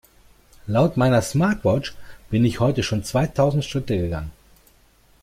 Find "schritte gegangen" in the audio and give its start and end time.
3.63-4.31